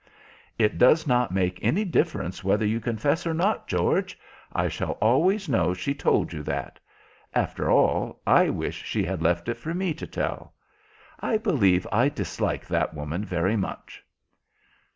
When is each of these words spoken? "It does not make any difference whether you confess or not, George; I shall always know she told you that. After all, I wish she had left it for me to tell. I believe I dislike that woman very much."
"It 0.57 0.79
does 0.79 1.05
not 1.05 1.31
make 1.31 1.63
any 1.63 1.85
difference 1.85 2.43
whether 2.43 2.65
you 2.65 2.79
confess 2.79 3.27
or 3.27 3.35
not, 3.35 3.67
George; 3.67 4.17
I 4.51 4.67
shall 4.67 4.93
always 4.93 5.47
know 5.47 5.75
she 5.75 5.93
told 5.93 6.33
you 6.33 6.41
that. 6.41 6.79
After 7.35 7.69
all, 7.69 8.19
I 8.25 8.49
wish 8.49 8.81
she 8.83 9.03
had 9.03 9.21
left 9.21 9.47
it 9.47 9.57
for 9.57 9.75
me 9.75 9.93
to 9.93 10.07
tell. 10.07 10.55
I 11.19 11.37
believe 11.37 11.85
I 11.91 12.09
dislike 12.09 12.65
that 12.65 12.95
woman 12.95 13.23
very 13.23 13.55
much." 13.55 14.03